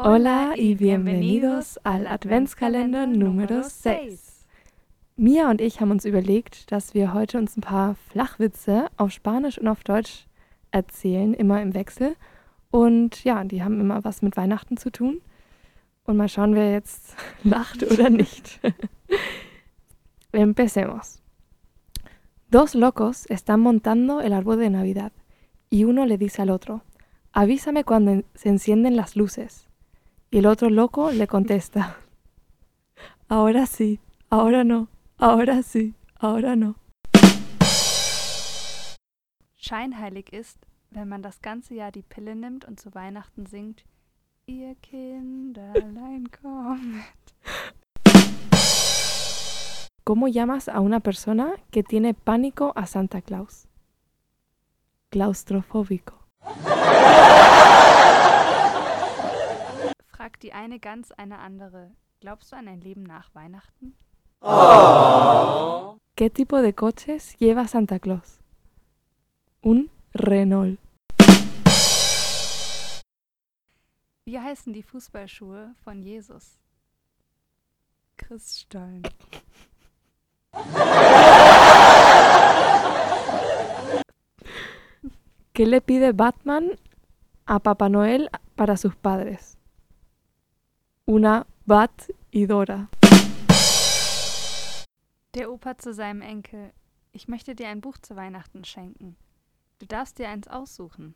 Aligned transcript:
Hola 0.00 0.54
y 0.56 0.76
bienvenidos 0.76 1.80
al 1.82 2.06
Adventskalender 2.06 3.08
Numero 3.08 3.64
6. 3.64 4.46
Mia 5.16 5.50
und 5.50 5.60
ich 5.60 5.80
haben 5.80 5.90
uns 5.90 6.04
überlegt, 6.04 6.70
dass 6.70 6.94
wir 6.94 7.12
heute 7.12 7.36
uns 7.36 7.56
ein 7.56 7.62
paar 7.62 7.96
Flachwitze 7.96 8.86
auf 8.96 9.10
Spanisch 9.10 9.58
und 9.58 9.66
auf 9.66 9.82
Deutsch 9.82 10.28
erzählen, 10.70 11.34
immer 11.34 11.60
im 11.60 11.74
Wechsel. 11.74 12.14
Und 12.70 13.24
ja, 13.24 13.42
die 13.42 13.64
haben 13.64 13.80
immer 13.80 14.04
was 14.04 14.22
mit 14.22 14.36
Weihnachten 14.36 14.76
zu 14.76 14.92
tun. 14.92 15.20
Und 16.04 16.16
mal 16.16 16.28
schauen, 16.28 16.54
wer 16.54 16.70
jetzt 16.70 17.16
lacht 17.42 17.82
oder 17.82 18.08
nicht. 18.08 18.60
Empecemos. 20.30 21.20
Dos 22.52 22.74
locos 22.74 23.26
están 23.26 23.58
montando 23.58 24.20
el 24.20 24.32
árbol 24.32 24.58
de 24.58 24.70
Navidad 24.70 25.10
y 25.70 25.86
uno 25.86 26.06
le 26.06 26.18
dice 26.18 26.42
al 26.42 26.50
otro, 26.50 26.82
avísame 27.32 27.82
cuando 27.82 28.22
se 28.34 28.48
encienden 28.48 28.94
las 28.94 29.16
luces. 29.16 29.67
Y 30.30 30.38
el 30.38 30.46
otro 30.46 30.68
loco 30.68 31.10
le 31.10 31.26
contesta, 31.26 31.96
ahora 33.28 33.64
sí, 33.64 33.98
ahora 34.28 34.62
no, 34.62 34.88
ahora 35.16 35.62
sí, 35.62 35.94
ahora 36.18 36.54
no. 36.54 36.76
Scheinheilig 39.56 40.32
ist, 40.32 40.58
wenn 40.90 41.08
man 41.08 41.22
das 41.22 41.40
ganze 41.40 41.74
Jahr 41.74 41.92
die 41.92 42.02
Pille 42.02 42.36
nimmt 42.36 42.66
und 42.66 42.78
zu 42.78 42.94
Weihnachten 42.94 43.46
singt, 43.46 43.84
ihr 44.44 44.74
Kinderlein 44.82 46.28
kommet. 46.30 47.34
¿Cómo 50.04 50.28
llamas 50.28 50.68
a 50.68 50.80
una 50.80 51.00
persona 51.00 51.54
que 51.70 51.82
tiene 51.82 52.12
pánico 52.12 52.72
a 52.76 52.86
Santa 52.86 53.22
Claus? 53.22 53.66
Claustrofóbico. 55.10 56.17
Eine 60.58 60.80
ganz 60.80 61.12
eine 61.12 61.38
andere, 61.38 61.92
glaubst 62.20 62.50
du 62.50 62.56
an 62.56 62.66
ein 62.66 62.80
Leben 62.80 63.04
nach 63.04 63.32
Weihnachten? 63.32 63.94
¿Qué 66.16 66.30
tipo 66.30 66.60
de 66.60 66.72
coches 66.72 67.36
lleva 67.38 67.68
Santa 67.68 68.00
Claus? 68.00 68.40
Un 69.62 69.88
Renault. 70.14 70.78
Wie 74.24 74.38
heißen 74.38 74.72
die 74.72 74.82
Fußballschuhe 74.82 75.74
von 75.84 76.02
Jesus? 76.02 76.58
Christstein. 78.16 79.02
¿Qué 85.54 85.66
le 85.66 85.80
pide 85.80 86.12
Batman 86.14 86.72
a 87.46 87.60
Papá 87.60 87.88
Noel 87.88 88.28
para 88.56 88.76
sus 88.76 88.96
padres? 88.96 89.57
Una 91.08 91.46
Batidora. 91.64 92.88
Der 95.34 95.50
Opa 95.50 95.78
zu 95.78 95.94
seinem 95.94 96.20
Enkel. 96.20 96.74
Ich 97.12 97.28
möchte 97.28 97.54
dir 97.54 97.68
ein 97.68 97.80
Buch 97.80 97.96
zu 97.96 98.14
Weihnachten 98.14 98.62
schenken. 98.66 99.16
Du 99.78 99.86
darfst 99.86 100.18
dir 100.18 100.28
eins 100.28 100.48
aussuchen. 100.48 101.14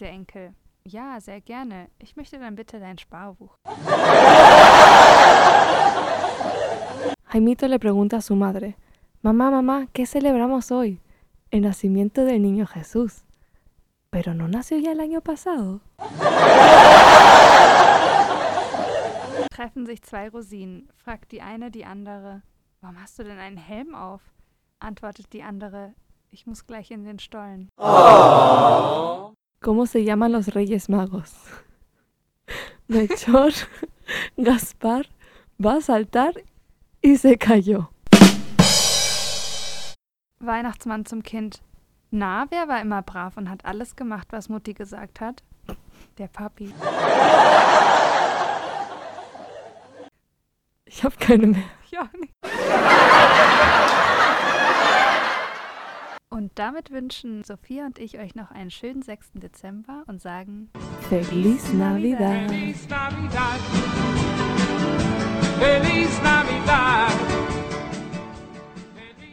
Der 0.00 0.08
Enkel. 0.08 0.54
Ja, 0.84 1.20
sehr 1.20 1.42
gerne. 1.42 1.88
Ich 1.98 2.16
möchte 2.16 2.38
dann 2.38 2.54
bitte 2.56 2.80
dein 2.80 2.96
Sparbuch. 2.96 3.58
Jaimito 7.30 7.66
le 7.66 7.78
pregunta 7.78 8.16
a 8.16 8.22
su 8.22 8.34
madre, 8.36 8.76
Mamá, 9.20 9.50
mamá, 9.50 9.86
¿qué 9.92 10.06
celebramos 10.06 10.70
hoy? 10.70 10.98
El 11.50 11.60
nacimiento 11.60 12.24
del 12.24 12.40
niño 12.40 12.66
Jesús. 12.66 13.24
¿Pero 14.08 14.32
no 14.32 14.48
nació 14.48 14.78
ya 14.78 14.92
el 14.92 15.00
año 15.00 15.20
pasado? 15.20 15.82
Treffen 19.56 19.86
sich 19.86 20.02
zwei 20.02 20.28
Rosinen. 20.28 20.86
Fragt 21.02 21.32
die 21.32 21.40
eine 21.40 21.70
die 21.70 21.86
andere, 21.86 22.42
warum 22.82 23.00
hast 23.00 23.18
du 23.18 23.24
denn 23.24 23.38
einen 23.38 23.56
Helm 23.56 23.94
auf? 23.94 24.20
Antwortet 24.80 25.32
die 25.32 25.42
andere, 25.42 25.94
ich 26.30 26.46
muss 26.46 26.66
gleich 26.66 26.90
in 26.90 27.06
den 27.06 27.18
Stollen. 27.18 27.70
¿Cómo 27.78 29.86
se 29.86 30.04
llaman 30.04 30.32
los 30.32 30.54
Reyes 30.54 30.90
Magos? 30.90 31.32
Melchor, 32.86 33.52
Gaspar, 34.36 35.06
va 35.58 35.76
a 35.76 35.80
saltar 35.80 36.34
y 37.00 37.16
se 37.16 37.38
cayó. 37.38 37.88
Weihnachtsmann 40.38 41.06
zum 41.06 41.22
Kind. 41.22 41.62
Na, 42.10 42.44
wer 42.50 42.68
war 42.68 42.82
immer 42.82 43.00
brav 43.00 43.38
und 43.38 43.48
hat 43.48 43.64
alles 43.64 43.96
gemacht, 43.96 44.28
was 44.32 44.50
Mutti 44.50 44.74
gesagt 44.74 45.22
hat? 45.22 45.42
Der 46.18 46.28
Papi. 46.28 46.74
Ich 50.96 51.04
habe 51.04 51.14
keine 51.18 51.46
mehr. 51.48 51.62
Ja, 51.90 52.10
nicht. 52.20 52.32
Und 56.30 56.50
damit 56.56 56.90
wünschen 56.90 57.44
Sophia 57.44 57.86
und 57.86 57.98
ich 57.98 58.18
euch 58.18 58.34
noch 58.34 58.50
einen 58.50 58.70
schönen 58.70 59.02
6. 59.02 59.32
Dezember 59.34 60.04
und 60.06 60.20
sagen. 60.20 60.70
Feliz 61.08 61.72
Navidad. 61.72 62.50
Feliz 62.50 62.88
Navidad. 62.88 64.45